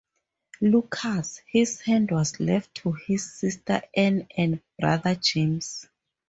Lucas, 0.61 1.41
his 1.47 1.83
land 1.87 2.09
was 2.09 2.39
left 2.39 2.73
to 2.73 2.93
his 2.93 3.31
sister 3.33 3.83
Anne 3.95 4.27
and 4.35 4.59
brother 4.79 5.13
James. 5.13 5.87